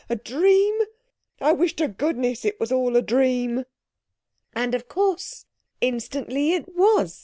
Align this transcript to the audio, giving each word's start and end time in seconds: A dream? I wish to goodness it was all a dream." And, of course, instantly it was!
A 0.09 0.15
dream? 0.15 0.81
I 1.39 1.51
wish 1.53 1.75
to 1.75 1.87
goodness 1.87 2.43
it 2.43 2.59
was 2.59 2.71
all 2.71 2.95
a 2.95 3.03
dream." 3.03 3.65
And, 4.53 4.73
of 4.73 4.87
course, 4.87 5.45
instantly 5.79 6.53
it 6.53 6.75
was! 6.75 7.19